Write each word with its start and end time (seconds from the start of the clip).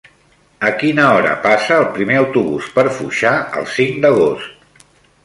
A 0.67 0.69
quina 0.83 1.03
hora 1.17 1.35
passa 1.43 1.77
el 1.81 1.85
primer 1.97 2.17
autobús 2.21 2.71
per 2.79 2.87
Foixà 2.97 3.35
el 3.63 3.69
cinc 3.75 4.01
d'agost? 4.07 4.89